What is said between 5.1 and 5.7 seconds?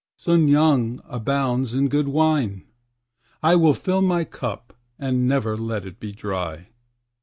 never